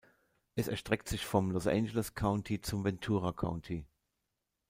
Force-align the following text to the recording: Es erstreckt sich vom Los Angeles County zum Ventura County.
Es 0.55 0.67
erstreckt 0.67 1.07
sich 1.07 1.27
vom 1.27 1.51
Los 1.51 1.67
Angeles 1.67 2.15
County 2.15 2.59
zum 2.59 2.83
Ventura 2.83 3.33
County. 3.33 3.85